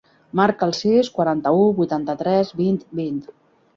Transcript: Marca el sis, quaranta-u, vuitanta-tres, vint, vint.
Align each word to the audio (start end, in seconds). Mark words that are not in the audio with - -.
Marca 0.39 0.67
el 0.67 0.73
sis, 0.77 1.11
quaranta-u, 1.19 1.67
vuitanta-tres, 1.81 2.55
vint, 2.63 2.85
vint. 3.03 3.21